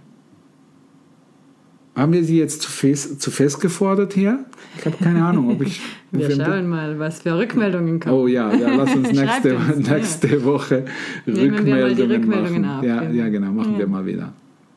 Haben 1.97 2.13
wir 2.13 2.25
sie 2.25 2.39
jetzt 2.39 2.61
zu 2.61 2.71
fest, 2.71 3.23
zu 3.23 3.31
fest 3.31 3.59
gefordert 3.61 4.13
hier? 4.13 4.45
Ich 4.79 4.85
habe 4.85 4.97
keine 5.03 5.25
Ahnung, 5.25 5.51
ob 5.51 5.63
ich. 5.63 5.81
Wir 6.13 6.31
schauen 6.31 6.69
mal, 6.69 6.99
was 6.99 7.21
für 7.21 7.37
Rückmeldungen 7.37 7.99
kommen. 8.01 8.15
Oh 8.15 8.27
ja, 8.27 8.55
ja 8.55 8.75
lass 8.75 8.95
uns 8.95 9.13
nächste, 9.13 9.57
uns, 9.57 9.87
ja. 9.87 9.97
nächste 9.97 10.45
Woche 10.45 10.85
Nehmen 11.27 11.67
wir 11.67 11.75
mal 11.75 11.95
die 11.95 12.03
Rückmeldungen, 12.03 12.13
Rückmeldungen 12.13 12.63
machen. 12.63 12.79
auf, 12.79 12.85
ja, 12.85 13.01
genau. 13.01 13.15
ja, 13.15 13.29
genau, 13.29 13.53
machen 13.53 13.79
wir 13.79 13.87
mal 13.87 14.07
wieder. 14.07 14.33